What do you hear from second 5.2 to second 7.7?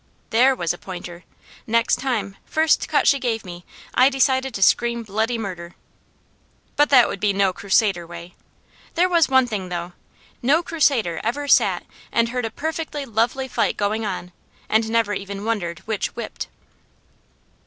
murder. But that would be no